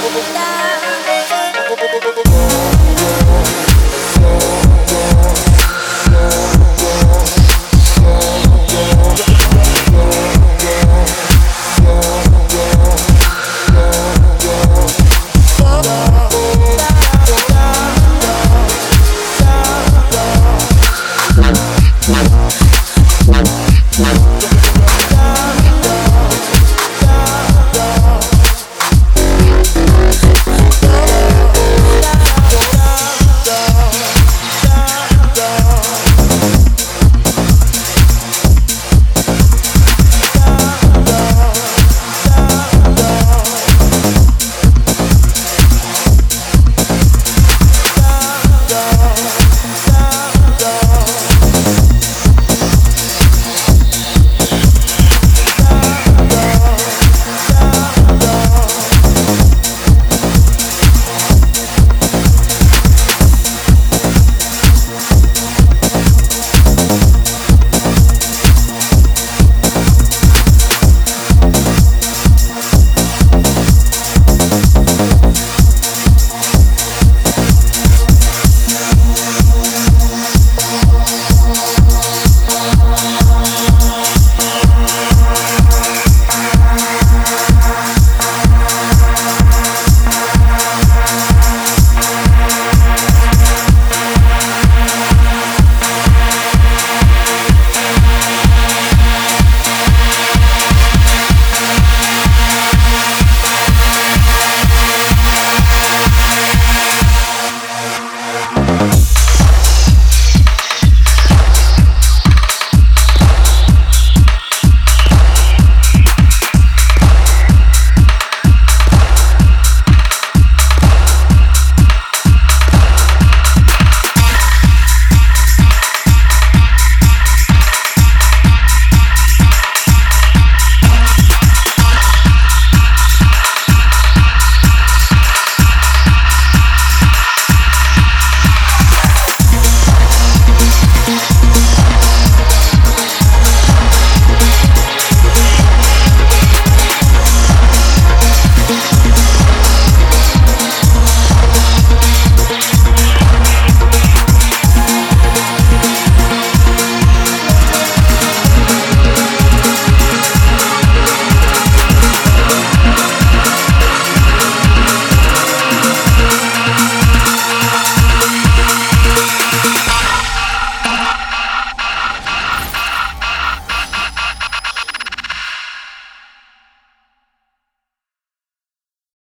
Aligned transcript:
Yeah. 0.00 0.38
love. 50.82 51.37